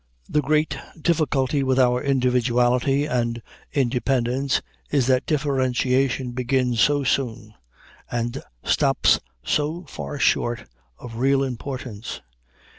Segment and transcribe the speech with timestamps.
[0.27, 3.39] The great difficulty with our individuality and
[3.71, 7.53] independence is that differentiation begins so soon
[8.09, 10.67] and stops so far short
[10.97, 12.19] of real importance.